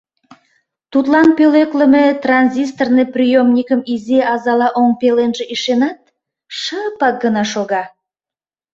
[0.91, 5.99] Тудлан пӧлеклыме транзисторный приёмникым изи азала оҥ пеленже ишенат,
[6.61, 7.83] шыпак гына шога.